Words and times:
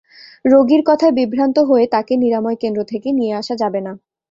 রোগীর 0.45 0.81
কথায় 0.85 1.13
বিভ্রান্ত 1.13 1.57
হয়ে 1.59 1.85
তাকে 1.87 2.13
নিরাময় 2.17 2.55
কেন্দ্র 2.55 2.81
থেকে 2.83 3.09
নিয়ে 3.11 3.33
আসা 3.35 3.55
যাবে 3.55 3.79
না। 3.81 3.93